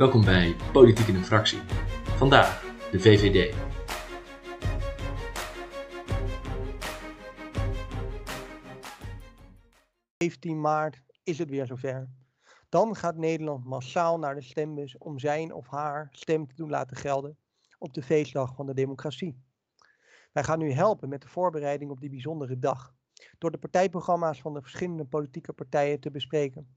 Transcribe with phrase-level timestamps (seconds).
[0.00, 1.58] Welkom bij Politiek in een Fractie.
[2.04, 3.54] Vandaag de VVD.
[10.24, 12.08] ...17 maart is het weer zover.
[12.68, 16.96] Dan gaat Nederland massaal naar de stembus om zijn of haar stem te doen laten
[16.96, 17.38] gelden
[17.78, 19.42] op de feestdag van de democratie.
[20.32, 22.94] Wij gaan u helpen met de voorbereiding op die bijzondere dag,
[23.38, 26.76] door de partijprogramma's van de verschillende politieke partijen te bespreken.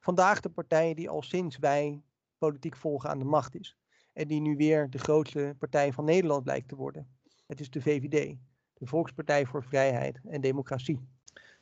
[0.00, 2.02] Vandaag de partij die al sinds wij
[2.46, 3.76] politiek volgen aan de macht is.
[4.12, 7.16] En die nu weer de grootste partij van Nederland blijkt te worden.
[7.46, 8.36] Het is de VVD,
[8.72, 11.00] de Volkspartij voor Vrijheid en Democratie.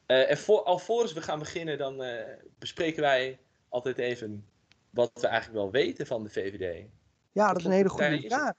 [0.07, 2.13] Uh, en voor, alvorens we gaan beginnen, dan uh,
[2.59, 3.39] bespreken wij
[3.69, 4.47] altijd even
[4.91, 6.87] wat we eigenlijk wel weten van de VVD.
[7.33, 8.55] Ja, dat is een hele goede vraag.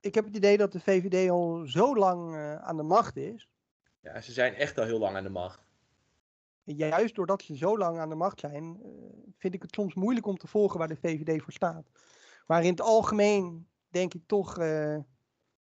[0.00, 3.48] Ik heb het idee dat de VVD al zo lang uh, aan de macht is.
[4.00, 5.66] Ja, ze zijn echt al heel lang aan de macht.
[6.64, 8.80] Juist doordat ze zo lang aan de macht zijn,
[9.38, 11.86] vind ik het soms moeilijk om te volgen waar de VVD voor staat.
[12.46, 14.98] Maar in het algemeen denk ik toch uh,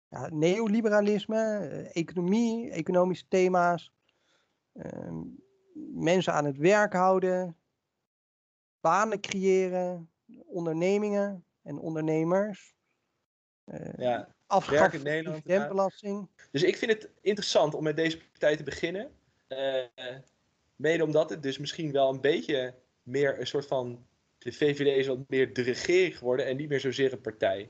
[0.07, 3.91] ja, neoliberalisme, uh, economie, economische thema's,
[4.73, 5.11] uh,
[5.94, 7.57] mensen aan het werk houden,
[8.79, 10.09] banen creëren,
[10.45, 12.75] ondernemingen en ondernemers.
[13.97, 15.03] ja, afschaffen.
[16.52, 19.11] Dus ik vind het interessant om met deze partij te beginnen.
[20.81, 24.05] Mede omdat het dus misschien wel een beetje meer een soort van
[24.37, 27.69] de VVD is wat meer de regering geworden en niet meer zozeer een partij.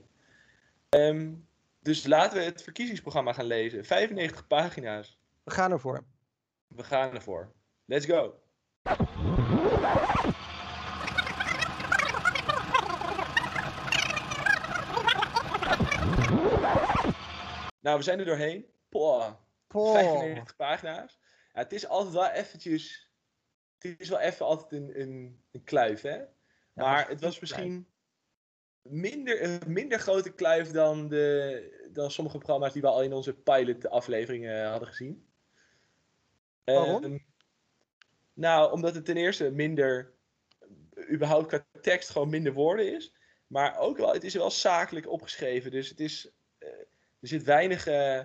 [0.88, 1.48] Um,
[1.80, 3.84] dus laten we het verkiezingsprogramma gaan lezen.
[3.84, 5.18] 95 pagina's.
[5.42, 6.04] We gaan ervoor.
[6.66, 7.52] We gaan ervoor.
[7.84, 8.34] Let's go.
[17.80, 18.66] Nou, we zijn er doorheen.
[18.88, 19.30] Poh.
[19.66, 19.92] Poh.
[19.92, 21.18] 95 pagina's.
[21.52, 23.10] Ja, het is altijd wel eventjes...
[23.78, 26.22] Het is wel even altijd een, een, een kluif, hè?
[26.72, 27.86] maar het was misschien
[28.82, 33.34] minder, een minder grote kluif dan, de, dan sommige programma's die we al in onze
[33.34, 35.26] pilot-afleveringen hadden gezien.
[36.64, 37.04] Waarom?
[37.04, 37.20] Uh,
[38.34, 40.12] nou, omdat het ten eerste minder,
[41.10, 43.14] überhaupt qua tekst gewoon minder woorden is.
[43.46, 45.70] Maar ook wel, het is wel zakelijk opgeschreven.
[45.70, 46.68] Dus het is, uh,
[47.20, 48.22] er zit weinig uh,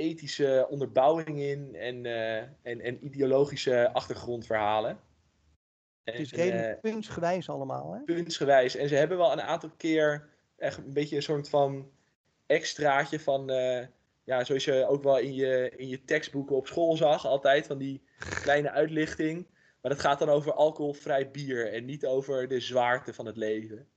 [0.00, 4.98] ethische onderbouwing in en, eh, en, en ideologische achtergrondverhalen.
[6.04, 8.00] Het is redelijk uh, puntsgewijs allemaal, hè?
[8.00, 8.76] Puntsgewijs.
[8.76, 11.90] En ze hebben wel een aantal keer echt een beetje een soort van
[12.46, 13.50] extraatje van...
[13.50, 13.86] Uh,
[14.24, 17.78] ja, zoals je ook wel in je, in je tekstboeken op school zag, altijd van
[17.78, 19.46] die kleine uitlichting.
[19.80, 23.88] Maar dat gaat dan over alcoholvrij bier en niet over de zwaarte van het leven.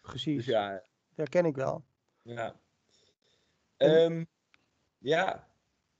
[0.00, 0.36] Precies.
[0.36, 0.70] Dus ja.
[0.70, 0.82] Dat
[1.14, 1.84] herken ik wel.
[2.22, 2.56] Ja.
[3.76, 4.28] Um,
[5.00, 5.48] ja.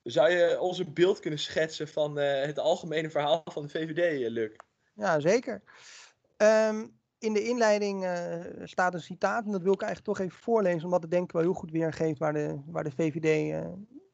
[0.02, 4.28] Zou je ons een beeld kunnen schetsen van uh, het algemene verhaal van de VVD,
[4.28, 4.50] Luc?
[4.94, 5.62] Ja, zeker.
[6.36, 10.38] Um, in de inleiding uh, staat een citaat en dat wil ik eigenlijk toch even
[10.38, 13.62] voorlezen, omdat het denk ik wel heel goed weergeeft waar de, waar de VVD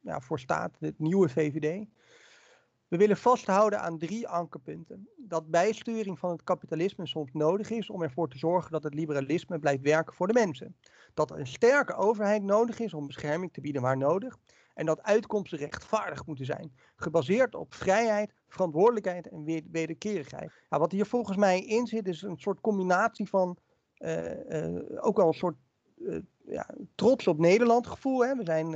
[0.00, 1.86] ja, voor staat, de nieuwe VVD.
[2.88, 5.08] We willen vasthouden aan drie ankerpunten.
[5.16, 9.58] Dat bijsturing van het kapitalisme soms nodig is om ervoor te zorgen dat het liberalisme
[9.58, 10.76] blijft werken voor de mensen.
[11.14, 14.38] Dat een sterke overheid nodig is om bescherming te bieden waar nodig.
[14.76, 16.72] En dat uitkomsten rechtvaardig moeten zijn.
[16.96, 20.52] Gebaseerd op vrijheid, verantwoordelijkheid en wederkerigheid.
[20.70, 23.58] Ja, wat hier volgens mij in zit is een soort combinatie van
[23.98, 25.56] uh, uh, ook wel een soort
[25.96, 28.24] uh, ja, trots op Nederland gevoel.
[28.24, 28.34] Hè?
[28.34, 28.70] We, zijn,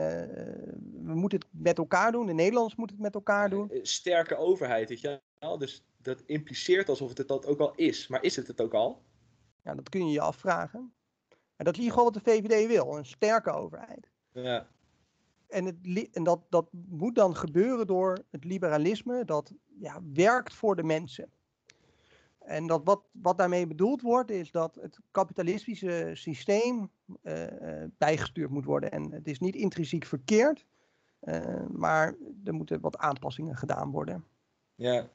[1.05, 2.27] we moeten het met elkaar doen.
[2.27, 3.71] De Nederlanders moeten het met elkaar doen.
[3.83, 5.59] Sterke overheid, weet je wel.
[5.59, 8.09] Dus dat impliceert alsof het het dat ook al is.
[8.09, 9.03] Maar is het het ook al?
[9.65, 10.93] Ja, dat kun je je afvragen.
[11.57, 12.97] En dat is gewoon wat de VVD wil.
[12.97, 14.11] Een sterke overheid.
[14.33, 14.69] Ja.
[15.51, 20.77] En, het, en dat, dat moet dan gebeuren door het liberalisme dat ja, werkt voor
[20.77, 21.31] de mensen.
[22.39, 26.91] En dat wat, wat daarmee bedoeld wordt, is dat het kapitalistische systeem
[27.23, 27.45] uh,
[27.99, 28.91] bijgestuurd moet worden.
[28.91, 30.67] En het is niet intrinsiek verkeerd,
[31.23, 34.25] uh, maar er moeten wat aanpassingen gedaan worden.
[34.75, 35.09] Ja,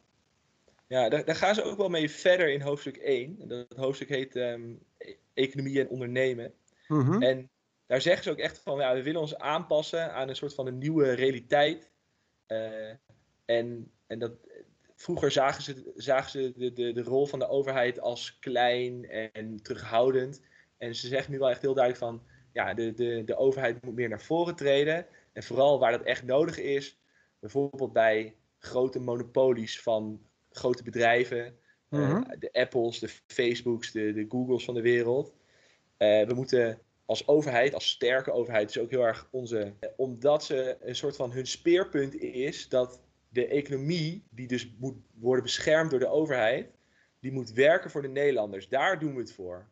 [0.88, 3.48] ja daar, daar, gaan ze ook wel mee verder in hoofdstuk 1.
[3.48, 4.80] Dat hoofdstuk heet um,
[5.34, 6.54] Economie en Ondernemen.
[6.88, 7.22] Mm -hmm.
[7.22, 7.50] En
[7.86, 10.68] daar zeggen ze ook echt van, ja, we willen ons aanpassen aan een soort van
[10.68, 11.92] een nieuwe realiteit.
[12.48, 12.90] Uh,
[13.46, 14.32] en, en dat,
[14.96, 19.62] vroeger zagen ze, zagen ze de, de, de rol van de overheid als klein en
[19.62, 20.42] terughoudend.
[20.78, 22.24] En ze zeggen nu wel echt heel duidelijk van,
[22.54, 25.06] ja, de, de, de overheid moet meer naar voren treden.
[25.34, 27.00] En vooral waar dat echt nodig is,
[27.40, 31.58] bijvoorbeeld bij grote monopolies van grote bedrijven.
[31.90, 32.18] Mm -hmm.
[32.18, 35.34] uh, de Apples, de Facebooks, de, de Googles van de wereld.
[35.98, 39.74] Uh, we moeten als overheid, als sterke overheid, dus ook heel erg onze.
[39.96, 45.44] Omdat ze een soort van hun speerpunt is dat de economie, die dus moet worden
[45.44, 46.72] beschermd door de overheid,
[47.20, 48.70] die moet werken voor de Nederlanders.
[48.70, 49.70] Daar doen we het voor.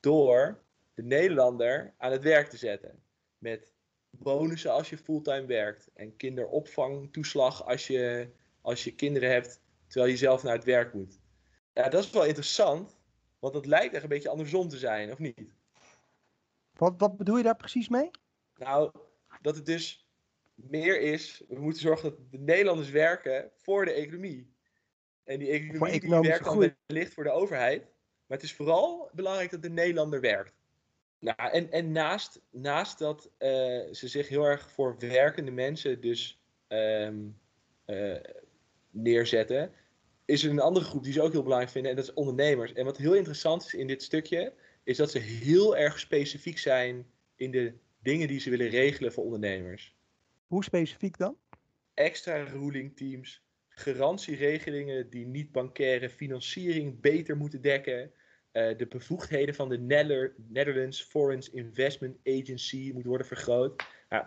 [0.00, 0.62] door
[0.94, 3.02] de Nederlander aan het werk te zetten.
[3.38, 3.74] Met
[4.10, 5.90] bonussen als je fulltime werkt.
[5.94, 8.28] En kinderopvangtoeslag als je,
[8.60, 11.20] als je kinderen hebt terwijl je zelf naar het werk moet.
[11.72, 12.96] Ja, dat is wel interessant.
[13.38, 15.54] Want dat lijkt echt een beetje andersom te zijn, of niet?
[16.74, 18.10] Wat, wat bedoel je daar precies mee?
[18.56, 18.90] Nou,
[19.40, 20.06] dat het dus
[20.54, 21.42] meer is.
[21.48, 24.52] We moeten zorgen dat de Nederlanders werken voor de economie.
[25.24, 27.82] En die economie die werkt dan wellicht voor de overheid.
[28.26, 30.54] Maar het is vooral belangrijk dat de Nederlander werkt.
[31.18, 33.48] Nou, en, en naast, naast dat uh,
[33.92, 37.40] ze zich heel erg voor werkende mensen dus um,
[37.86, 38.16] uh,
[38.90, 39.72] neerzetten,
[40.24, 42.72] is er een andere groep die ze ook heel belangrijk vinden, en dat is ondernemers.
[42.72, 44.52] En wat heel interessant is in dit stukje,
[44.84, 47.72] is dat ze heel erg specifiek zijn in de
[48.02, 49.96] dingen die ze willen regelen voor ondernemers.
[50.46, 51.36] Hoe specifiek dan?
[51.94, 58.12] Extra ruling teams, garantieregelingen die niet-bankaire financiering beter moeten dekken.
[58.52, 59.78] Uh, de bevoegdheden van de
[60.48, 63.82] Netherlands Foreign Investment Agency moet worden vergroot.
[64.08, 64.24] Nou,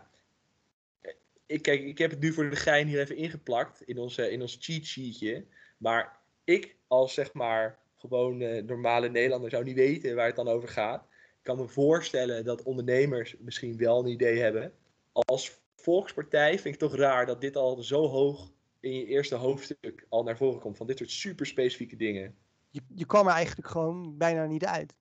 [1.46, 4.42] ik, kijk, ik heb het nu voor de gein hier even ingeplakt in, onze, in
[4.42, 5.46] ons cheat sheetje.
[5.78, 10.48] Maar ik als zeg maar gewoon uh, normale Nederlander zou niet weten waar het dan
[10.48, 11.04] over gaat.
[11.12, 14.74] Ik kan me voorstellen dat ondernemers misschien wel een idee hebben.
[15.12, 19.36] Als volkspartij vind ik het toch raar dat dit al zo hoog in je eerste
[19.36, 20.78] hoofdstuk al naar voren komt.
[20.78, 22.36] Van dit soort super specifieke dingen.
[22.70, 24.96] Je, je kwam er eigenlijk gewoon bijna niet uit.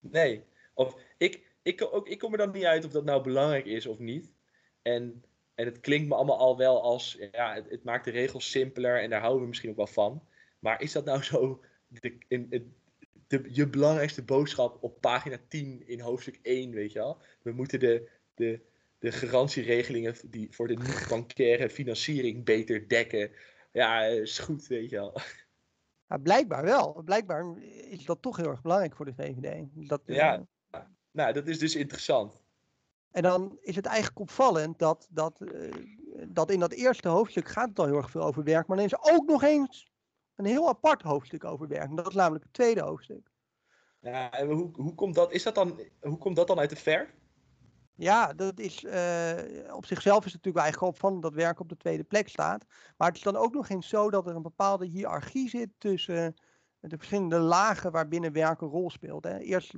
[0.00, 0.44] Nee.
[0.74, 3.86] Of ik, ik, ook, ik kom er dan niet uit of dat nou belangrijk is
[3.86, 4.30] of niet.
[4.82, 5.24] En,
[5.54, 9.02] en het klinkt me allemaal al wel als, ja, het, het maakt de regels simpeler
[9.02, 10.22] en daar houden we misschien ook wel van.
[10.58, 12.74] Maar is dat nou zo de, in,
[13.26, 17.20] de, je belangrijkste boodschap op pagina 10 in hoofdstuk 1, weet je wel?
[17.42, 18.60] We moeten de, de,
[18.98, 23.30] de garantieregelingen die voor de niet-bankaire financiering beter dekken.
[23.72, 25.20] Ja, is goed, weet je wel.
[26.08, 27.02] Ja, blijkbaar wel.
[27.04, 27.58] Blijkbaar
[27.90, 29.66] is dat toch heel erg belangrijk voor de VVD.
[29.72, 30.80] Dat, ja, uh,
[31.10, 32.42] nou, dat is dus interessant.
[33.10, 35.72] En dan is het eigenlijk opvallend dat, dat, uh,
[36.28, 38.66] dat in dat eerste hoofdstuk gaat het al heel erg veel over werk.
[38.66, 39.90] Maar dan is ook nog eens
[40.38, 41.96] een heel apart hoofdstuk over werk.
[41.96, 43.30] Dat is namelijk het tweede hoofdstuk.
[44.00, 46.76] Ja, en hoe, hoe, komt dat, is dat dan, hoe komt dat dan uit de
[46.76, 47.14] ver?
[47.94, 51.76] Ja, dat is, uh, op zichzelf is het natuurlijk eigenlijk opvallend dat werk op de
[51.76, 52.64] tweede plek staat.
[52.96, 56.34] Maar het is dan ook nog eens zo dat er een bepaalde hiërarchie zit tussen
[56.80, 59.24] de verschillende lagen waarbinnen werk een rol speelt.
[59.24, 59.38] Hè.
[59.38, 59.74] Eerst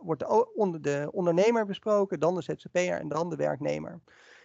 [0.00, 4.00] wordt de, onder de ondernemer besproken, dan de ZZP'er en dan de werknemer.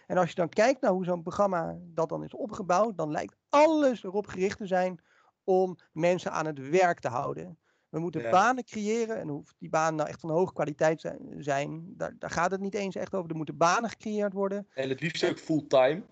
[0.06, 3.36] En als je dan kijkt naar hoe zo'n programma dat dan is opgebouwd, dan lijkt
[3.48, 5.00] alles erop gericht te zijn
[5.50, 7.58] om mensen aan het werk te houden.
[7.88, 8.30] We moeten ja.
[8.30, 9.20] banen creëren.
[9.20, 12.74] En of die banen nou echt van hoge kwaliteit zijn, daar, daar, gaat het niet
[12.74, 13.30] eens echt over.
[13.30, 14.66] Er moeten banen gecreëerd worden.
[14.74, 16.02] En het liefst ook fulltime.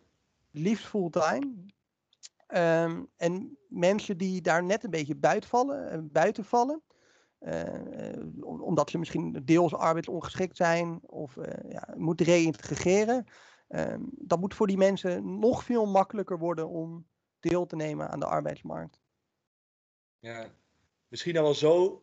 [0.50, 1.52] Liefst fulltime.
[2.54, 6.82] Um, en mensen die daar net een beetje buiten vallen, buiten vallen
[7.40, 13.24] uh, omdat ze misschien deels arbeidsongeschikt zijn of uh, ja, moeten reïntegreren.
[13.68, 17.06] Um, dat moet voor die mensen nog veel makkelijker worden om
[17.40, 19.00] deel te nemen aan de arbeidsmarkt.
[20.18, 20.54] Ja,
[21.08, 22.02] misschien dan wel zo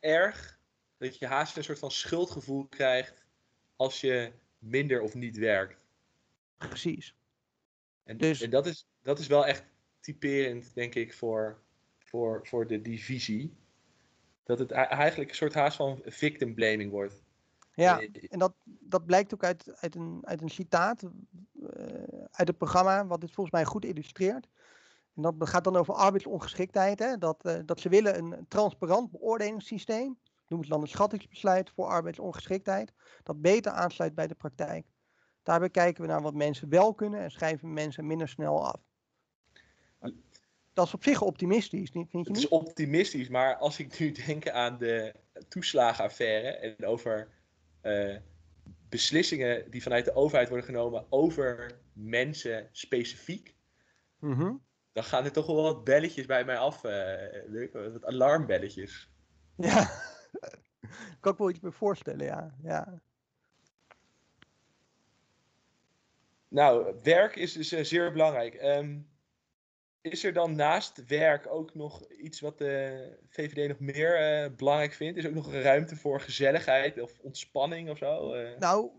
[0.00, 0.60] erg
[0.96, 3.26] dat je haast een soort van schuldgevoel krijgt
[3.76, 5.84] als je minder of niet werkt.
[6.56, 7.16] Precies.
[8.04, 8.40] En, dus...
[8.40, 9.64] en dat, is, dat is wel echt
[10.00, 11.62] typerend, denk ik, voor,
[11.98, 13.56] voor, voor de divisie.
[14.42, 17.24] Dat het eigenlijk een soort haast van victim blaming wordt.
[17.72, 21.10] Ja, en dat, dat blijkt ook uit, uit, een, uit een citaat uh,
[22.30, 24.48] uit het programma, wat dit volgens mij goed illustreert.
[25.16, 26.98] En dat gaat dan over arbeidsongeschiktheid.
[26.98, 27.18] Hè?
[27.18, 30.18] Dat, uh, dat ze willen een transparant beoordelingssysteem.
[30.48, 32.92] Noemen ze dan een schattingsbesluit voor arbeidsongeschiktheid.
[33.22, 34.86] Dat beter aansluit bij de praktijk.
[35.42, 38.80] Daarbij kijken we naar wat mensen wel kunnen en schrijven mensen minder snel af.
[40.72, 42.26] Dat is op zich optimistisch, vind je niet?
[42.26, 45.14] Het is optimistisch, maar als ik nu denk aan de
[45.48, 47.28] toeslagenaffaire en over
[47.82, 48.16] uh,
[48.88, 53.54] beslissingen die vanuit de overheid worden genomen over mensen specifiek,
[54.18, 54.65] mm -hmm
[54.96, 56.84] dan gaan er toch wel wat belletjes bij mij af.
[56.84, 59.10] Uh, wat alarmbelletjes.
[59.56, 59.90] Ja,
[61.20, 62.54] kan ik wel iets meer voorstellen, ja.
[62.62, 63.00] ja.
[66.48, 68.62] Nou, werk is dus uh, zeer belangrijk.
[68.62, 69.08] Um,
[70.00, 74.92] is er dan naast werk ook nog iets wat de VVD nog meer uh, belangrijk
[74.92, 75.18] vindt?
[75.18, 78.34] Is er ook nog ruimte voor gezelligheid of ontspanning of zo?
[78.58, 78.90] Nou,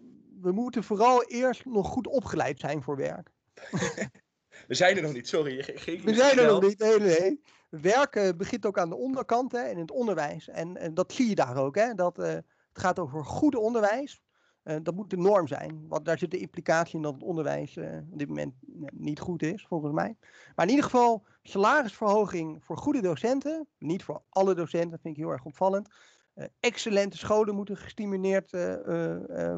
[0.42, 3.32] we moeten vooral eerst nog goed opgeleid zijn voor werk.
[4.68, 5.58] We zijn er nog niet, sorry.
[6.04, 7.42] We zijn er nog niet, nee, nee.
[7.70, 10.48] Werken begint ook aan de onderkant hè, in het onderwijs.
[10.48, 11.76] En, en dat zie je daar ook.
[11.76, 14.22] Hè, dat, uh, het gaat over goed onderwijs.
[14.64, 15.86] Uh, dat moet de norm zijn.
[15.88, 18.54] Want daar zit de implicatie in dat het onderwijs uh, op dit moment
[18.92, 20.16] niet goed is, volgens mij.
[20.56, 23.68] Maar in ieder geval, salarisverhoging voor goede docenten.
[23.78, 25.90] Niet voor alle docenten, dat vind ik heel erg opvallend.
[26.36, 28.52] Uh, excellente scholen moeten gestimuleerd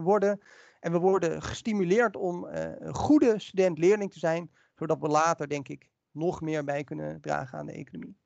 [0.03, 0.41] worden.
[0.79, 5.89] En we worden gestimuleerd om een goede student-leerling te zijn, zodat we later, denk ik,
[6.11, 8.17] nog meer bij kunnen dragen aan de economie.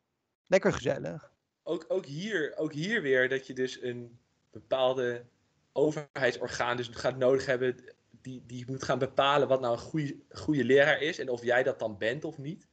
[0.47, 1.33] Lekker gezellig.
[1.63, 4.19] Ook, ook, hier, ook hier weer dat je dus een
[4.51, 5.25] bepaalde
[5.71, 7.75] overheidsorgaan dus gaat nodig hebben
[8.21, 11.63] die, die moet gaan bepalen wat nou een goede, goede leraar is en of jij
[11.63, 12.67] dat dan bent of niet.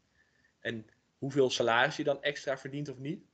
[0.60, 0.86] En
[1.18, 3.24] hoeveel salaris je dan extra verdient of niet.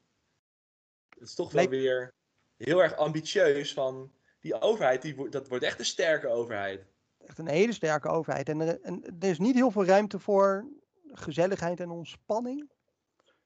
[1.08, 2.12] Het is toch wel weer
[2.56, 6.86] heel erg ambitieus van die overheid, die, dat wordt echt een sterke overheid.
[7.26, 8.48] Echt een hele sterke overheid.
[8.48, 10.66] En er, en er is niet heel veel ruimte voor
[11.12, 12.70] gezelligheid en ontspanning.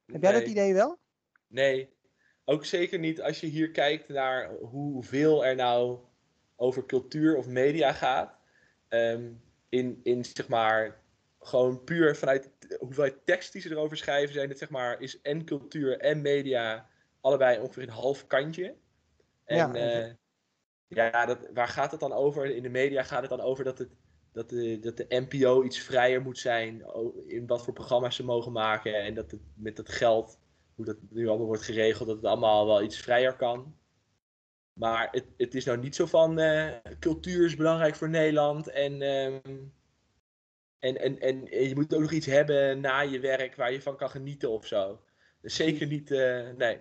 [0.06, 0.98] Heb jij dat idee wel?
[1.46, 1.92] Nee,
[2.44, 5.98] ook zeker niet als je hier kijkt naar hoeveel er nou
[6.56, 8.38] over cultuur of media gaat.
[8.88, 9.32] Ehm,
[9.68, 11.00] in, in zeg maar
[11.40, 15.44] gewoon puur vanuit hoeveelheid tekst die ze erover schrijven, zijn het zeg maar, is en
[15.44, 16.88] cultuur en media
[17.20, 18.74] allebei ongeveer een half kantje.
[19.44, 20.12] En ja, uh,
[20.90, 22.56] ja dat, waar gaat het dan over?
[22.56, 23.88] In de media gaat het dan over dat, het,
[24.32, 26.84] dat, de, dat de NPO iets vrijer moet zijn
[27.26, 28.94] in wat voor programma's ze mogen maken.
[28.94, 30.38] En dat het met dat geld,
[30.74, 33.74] hoe dat nu allemaal wordt geregeld, dat het allemaal wel iets vrijer kan.
[34.72, 39.02] Maar het, het is nou niet zo van uh, cultuur is belangrijk voor Nederland en,
[39.02, 39.58] ehm,
[40.78, 43.96] en, en, en, je moet ook nog iets hebben na je werk waar je van
[43.96, 45.00] kan genieten of zo.
[45.40, 46.78] Dus zeker niet, uh, nee.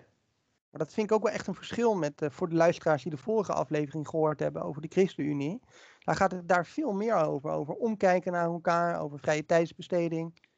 [0.70, 3.10] Maar dat vind ik ook wel echt een verschil met, uh, voor de luisteraars die
[3.10, 5.60] de vorige aflevering gehoord hebben over de ChristenUnie.
[5.98, 7.50] Daar gaat het daar veel meer over.
[7.50, 10.48] Over omkijken naar elkaar, over vrije tijdsbesteding.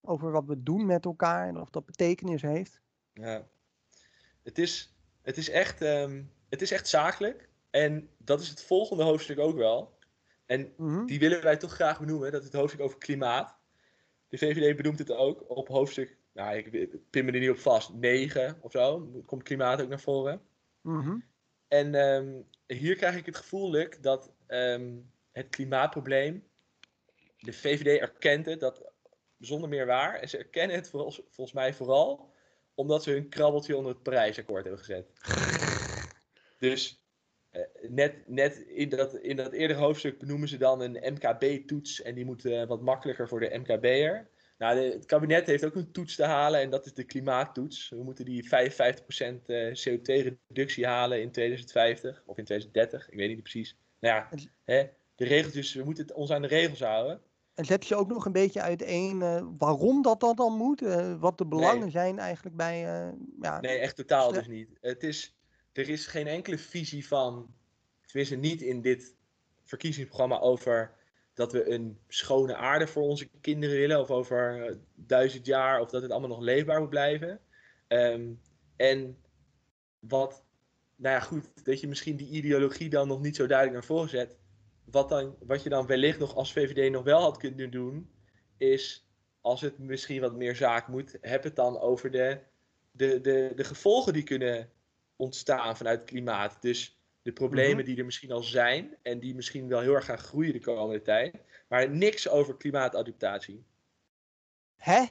[0.00, 2.80] Over wat we doen met elkaar en of dat betekenis heeft.
[3.12, 3.46] Ja,
[4.42, 5.82] het is, het is echt.
[5.82, 7.48] Um het is echt zakelijk.
[7.70, 9.98] En dat is het volgende hoofdstuk ook wel.
[10.46, 11.06] En mhm.
[11.06, 12.32] die willen wij toch graag benoemen.
[12.32, 13.56] Dat is het hoofdstuk over klimaat.
[14.28, 17.92] De VVD benoemt het ook op hoofdstuk, nou ik pin me er niet op vast,
[17.92, 19.10] 9 of zo.
[19.26, 20.40] Komt klimaat ook naar voren.
[20.80, 21.16] Mhm.
[21.68, 22.32] En ehm,
[22.66, 24.92] hier krijg ik het gevoel, dat ehm,
[25.32, 26.44] het klimaatprobleem,
[27.38, 28.92] de VVD erkent het, dat
[29.38, 30.14] zonder meer waar.
[30.14, 32.32] En ze erkennen het volgens mij vooral
[32.74, 35.10] omdat ze hun krabbeltje onder het Parijsakkoord hebben gezet.
[36.58, 37.04] Dus
[37.52, 42.14] uh, net, net in, dat, in dat eerdere hoofdstuk benoemen ze dan een MKB-toets en
[42.14, 44.28] die moet uh, wat makkelijker voor de MKB'er.
[44.64, 47.88] Nou, de, het kabinet heeft ook een toets te halen en dat is de klimaattoets.
[47.88, 48.48] We moeten die 55%
[49.46, 53.76] uh, CO2-reductie halen in 2050 of in 2030, ik weet niet precies.
[54.00, 54.28] Nou ja,
[54.64, 57.20] hè, de regeltjes, we moeten het, ons aan de regels houden.
[57.54, 60.82] En zet je ook nog een beetje uiteen uh, waarom dat, dat dan moet?
[60.82, 61.90] Uh, wat de belangen nee.
[61.90, 63.06] zijn eigenlijk bij.
[63.06, 64.68] Uh, ja, nee, echt totaal dus niet.
[64.80, 65.36] Het is,
[65.72, 67.54] er is geen enkele visie van,
[68.06, 69.14] tenminste niet in dit
[69.64, 70.94] verkiezingsprogramma over
[71.34, 75.90] dat we een schone aarde voor onze kinderen willen, of over uh, duizend jaar, of
[75.90, 77.40] dat het allemaal nog leefbaar moet blijven.
[77.88, 78.40] Um,
[78.76, 79.18] en
[79.98, 80.44] wat,
[80.96, 84.08] nou ja, goed, dat je misschien die ideologie dan nog niet zo duidelijk naar voren
[84.08, 84.36] zet.
[84.84, 88.10] Wat, dan, wat je dan wellicht nog als VVD nog wel had kunnen doen,
[88.56, 89.08] is
[89.40, 92.38] als het misschien wat meer zaak moet, heb het dan over de,
[92.90, 94.70] de, de, de gevolgen die kunnen
[95.16, 96.62] ontstaan vanuit het klimaat.
[96.62, 97.84] Dus de problemen mhm.
[97.84, 101.02] die er misschien al zijn en die misschien wel heel erg gaan groeien de komende
[101.02, 101.34] tijd.
[101.68, 103.64] Maar niks over klimaatadaptatie.
[104.76, 105.04] Hè?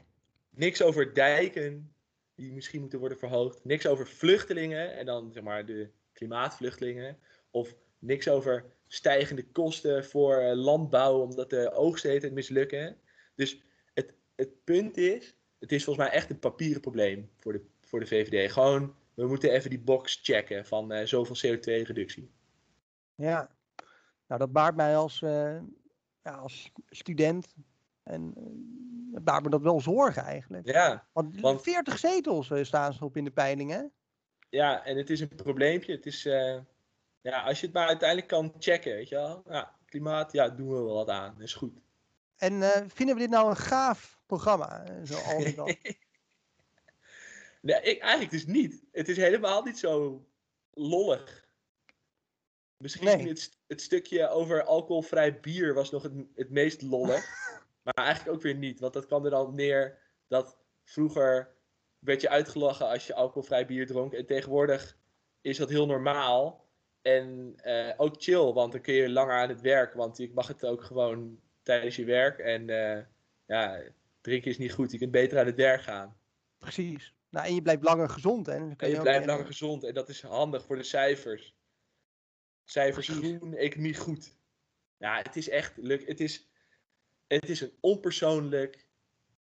[0.49, 1.93] Niks over dijken
[2.35, 3.65] die misschien moeten worden verhoogd.
[3.65, 7.17] Niks over vluchtelingen en dan zeg maar de klimaatvluchtelingen.
[7.51, 12.97] Of niks over stijgende kosten voor eh, landbouw omdat de oogsten mislukken.
[13.35, 13.61] Dus
[13.93, 17.99] het, het punt is, het is volgens mij echt een papieren probleem voor de, voor
[17.99, 18.51] de VVD.
[18.51, 22.31] Gewoon we moeten even die box checken van uh, zoveel CO2-reductie.
[23.15, 23.49] Ja,
[24.27, 25.59] nou dat baart mij als, uh,
[26.21, 27.55] ja, als student
[28.03, 28.33] en
[29.13, 30.67] uh, baart me dat wel zorgen eigenlijk.
[30.67, 33.91] Ja, want, want 40 zetels staan ze op in de peilingen.
[34.49, 35.91] Ja, en het is een probleempje.
[35.91, 36.23] Het is,
[37.21, 39.43] ja, als je het maar uiteindelijk kan checken, weet je wel.
[39.49, 41.33] Ja, klimaat, ja, doen we wel wat aan.
[41.33, 41.81] Dat is goed.
[42.35, 44.85] En vinden we dit nou een gaaf programma?
[45.05, 45.43] Zo al
[47.63, 48.83] Nee, ik, eigenlijk dus niet.
[48.91, 50.25] Het is helemaal niet zo
[50.73, 51.47] lollig.
[52.77, 57.25] Misschien het, het, stukje over alcoholvrij bier was nog het, het meest lollig.
[57.83, 58.79] maar eigenlijk ook weer niet.
[58.79, 61.55] Want dat kwam er dan neer dat vroeger
[61.99, 64.13] werd je uitgelachen als je alcoholvrij bier dronk.
[64.13, 64.97] En tegenwoordig
[65.41, 66.67] is dat heel normaal.
[67.01, 69.93] En uh, ook chill, want dan kun je langer aan het werk.
[69.93, 72.39] Want je mag het ook gewoon tijdens je werk.
[72.39, 72.99] En uh,
[73.45, 73.81] ja,
[74.21, 74.91] drinken is niet goed.
[74.91, 76.17] Je kunt beter aan het werk gaan.
[76.57, 77.13] Precies.
[77.33, 78.45] Nou, en je blijft langer gezond.
[78.45, 78.53] Hè?
[78.53, 81.55] En, je, blijft langer gezond en dat is handig voor de cijfers.
[82.63, 84.37] Cijfers groen, economie goed.
[84.97, 86.49] Ja, het is echt het is,
[87.27, 88.87] het is een onpersoonlijk,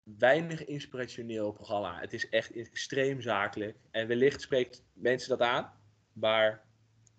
[0.03, 1.99] weinig inspirationeel programma.
[1.99, 3.77] Het is echt extreem zakelijk.
[3.91, 5.73] En wellicht spreekt mensen dat aan.
[6.13, 6.67] Maar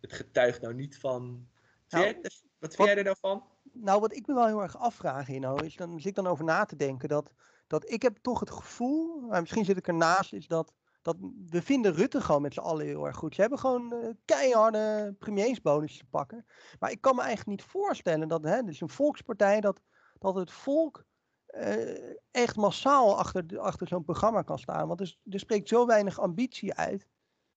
[0.01, 1.49] het getuigt nou niet van.
[1.89, 3.45] Nou, wat vind wat- jij er nou van?
[3.75, 6.45] Nou, wat ik me wel heel erg afvraag, Inno, is dan zit ik dan over
[6.45, 7.33] na te denken dat,
[7.67, 11.17] dat ik heb toch het gevoel, maar misschien zit ik ernaast, is dat, dat
[11.51, 13.35] we vinden Rutte gewoon met z'n allen heel erg goed.
[13.35, 16.47] Ze hebben gewoon eh, keiharde premiersbonus te pakken.
[16.79, 19.81] Maar ik kan me eigenlijk niet voorstellen dat, hè, is een volkspartij, dat,
[20.19, 21.05] dat het volk
[21.47, 24.89] eh, echt massaal achter, achter zo'n programma kan staan.
[24.89, 27.07] Want er, er spreekt zo weinig ambitie uit.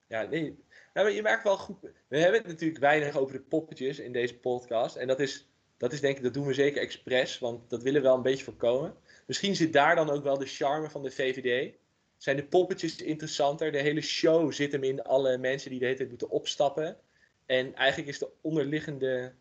[0.08, 0.66] Ja, nee.
[0.94, 1.82] Nou, je merkt wel goed.
[2.08, 4.96] We hebben het natuurlijk weinig over de poppetjes in deze podcast.
[4.96, 7.40] En dat is, dat is denk ik, dat doen we zeker expres.
[7.40, 8.96] Want dat willen we wel een beetje voorkomen.
[9.26, 11.76] Misschien zit daar dan ook wel de charme van de VVD.
[12.18, 13.72] Zijn de poppetjes interessanter?
[13.72, 16.98] De hele show zit hem in alle mensen die de hele tijd moeten opstappen.
[17.46, 19.34] En eigenlijk is de onderliggende,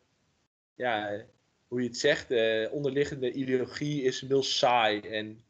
[0.75, 1.25] ja,
[1.69, 5.01] hoe je het zegt, de onderliggende ideologie is heel saai.
[5.01, 5.45] En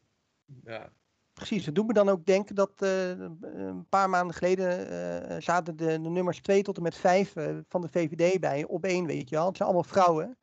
[0.63, 0.91] ja,
[1.37, 5.77] Precies, het doet me dan ook denken dat eh, een paar maanden geleden eh, zaten
[5.77, 9.05] de, de nummers 2 tot en met 5 eh, van de VVD bij op één,
[9.05, 9.45] weet je wel.
[9.47, 10.37] Het zijn allemaal vrouwen.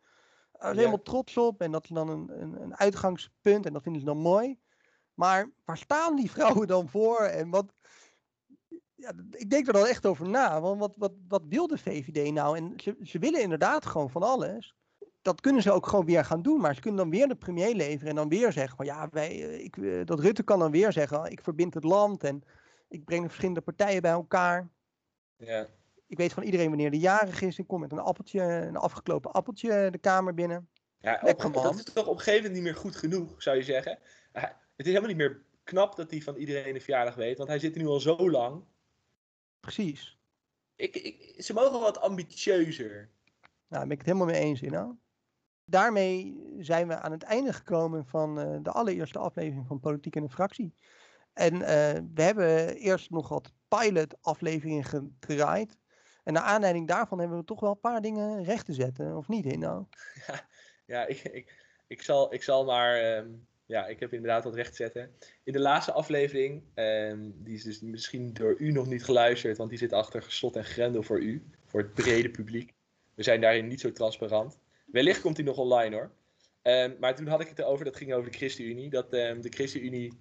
[0.72, 4.06] Helemaal trots op en dat is dan een, een, een uitgangspunt en dat vinden ze
[4.06, 4.58] dan mooi.
[5.14, 7.72] Maar waar staan die vrouwen dan voor en wat...
[8.94, 12.32] Ja, ik denk er dan echt over na, want wat, wat, wat wil de VVD
[12.32, 12.56] nou?
[12.56, 14.74] En ze, ze willen inderdaad gewoon van alles
[15.24, 16.60] dat kunnen ze ook gewoon weer gaan doen.
[16.60, 19.30] Maar ze kunnen dan weer de premier leveren en dan weer zeggen van ja, wij,
[19.30, 22.42] eh, ik, eh, dat Rutte kan dan weer zeggen, ik verbind het land en
[22.88, 24.68] ik breng de verschillende partijen bij elkaar.
[25.36, 25.66] ja.
[26.14, 27.58] Ik weet van iedereen wanneer de jarig is.
[27.58, 30.68] Ik kom met een appeltje, een afgeklopen appeltje de kamer binnen.
[30.98, 31.62] Ja, Lekker, op, man.
[31.62, 33.98] dat is toch op een gegeven moment niet meer goed genoeg, zou je zeggen.
[34.32, 37.58] Het is helemaal niet meer knap dat hij van iedereen de verjaardag weet, want hij
[37.58, 38.64] zit er nu al zo lang.
[39.60, 40.18] Precies.
[40.76, 42.94] Ik, ik, ze mogen wat ambitieuzer.
[42.94, 43.08] Nou,
[43.68, 44.70] daar ben ik het helemaal mee eens in.
[44.70, 44.94] Nou.
[45.64, 50.22] Daarmee zijn we aan het einde gekomen van eh, de allereerste aflevering van Politiek in
[50.22, 50.74] een Fractie.
[51.32, 55.78] En eh, we hebben eerst nog wat pilot afleveringen gedraaid.
[56.24, 59.28] En naar aanleiding daarvan hebben we toch wel een paar dingen recht te zetten, of
[59.28, 59.88] niet, Hino?
[60.86, 62.96] Ja, ik, ik, ik, zal, ik zal maar.
[62.96, 63.28] ehm,
[63.66, 65.10] ja, ik heb inderdaad wat recht te zetten.
[65.44, 69.70] In de laatste aflevering, ehm, die is dus misschien door u nog niet geluisterd, want
[69.70, 72.72] die zit achter slot en grendel voor u, voor het brede publiek.
[73.14, 74.58] We zijn daarin niet zo transparant.
[74.86, 76.10] Wellicht komt die nog online hoor.
[76.62, 80.12] Ehm, maar toen had ik het erover, dat ging over de ChristenUnie, dat de ChristenUnie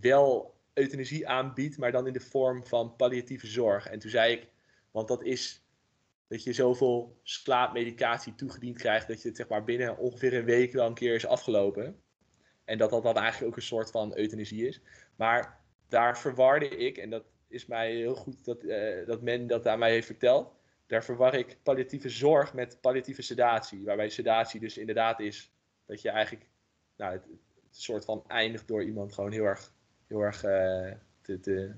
[0.00, 3.86] wel euthanasie aanbiedt, maar dan in de vorm van palliatieve zorg.
[3.86, 4.46] En toen zei ik,
[4.90, 5.64] want dat is
[6.28, 10.72] dat je zoveel slaapmedicatie toegediend krijgt dat je het zeg maar binnen ongeveer een week
[10.72, 12.02] wel een keer is afgelopen.
[12.64, 14.80] En dat dat dan eigenlijk ook een soort van euthanasie is.
[15.16, 19.66] Maar daar verwarde ik, en dat is mij heel goed dat, eh, dat men dat
[19.66, 20.52] aan mij heeft verteld.
[20.86, 23.84] Daar verwar ik palliatieve zorg met palliatieve sedatie.
[23.84, 25.52] Waarbij sedatie dus inderdaad is
[25.86, 26.48] dat je eigenlijk
[26.96, 27.26] nou, het,
[27.70, 29.72] soort van eindigt door iemand gewoon heel erg,
[30.06, 31.74] heel erg eh, te,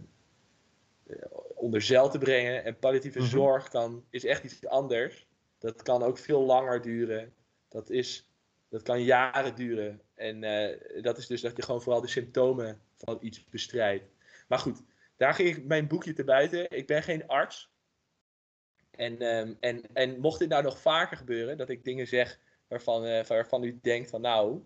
[1.55, 2.64] onder zeil te brengen.
[2.64, 3.29] En palliatieve Mhm.
[3.29, 5.27] zorg kan, is echt iets anders.
[5.59, 7.35] Dat kan ook veel langer duren.
[7.68, 8.29] Dat, is,
[8.68, 10.01] dat kan jaren duren.
[10.14, 14.05] En eh, dat is dus dat je gewoon vooral de symptomen van iets bestrijdt.
[14.48, 14.83] Maar goed,
[15.16, 16.70] daar ging ik mijn boekje te buiten.
[16.70, 17.70] Ik ben geen arts.
[18.90, 23.05] En, ehm, en, en mocht dit nou nog vaker gebeuren, dat ik dingen zeg waarvan,
[23.05, 24.62] eh, waarvan u denkt van nou,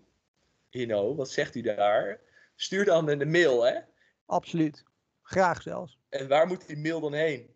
[0.69, 2.19] Hino, wat zegt u daar?
[2.55, 3.79] Stuur dan een mail, hè?
[4.25, 4.83] Absoluut.
[5.27, 5.99] Graag zelfs.
[6.09, 7.55] En waar moet die mail dan heen?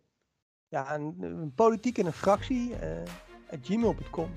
[0.67, 3.01] Ja, een, een politiek in een fractie, eh
[3.61, 4.35] gmail.com.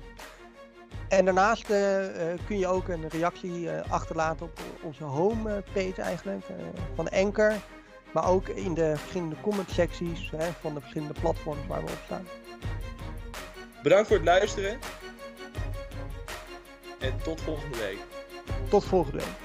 [1.09, 6.45] En daarnaast eh, eh, kun je ook een reactie achterlaten op onze homepage eigenlijk,
[6.95, 7.53] van Anchor.
[8.13, 12.01] Maar ook in de verschillende comment secties hè, van de verschillende platforms waar we op
[12.05, 12.27] staan.
[13.83, 14.79] Bedankt voor het luisteren.
[16.99, 17.99] En tot volgende week.
[18.69, 19.44] Tot volgende week.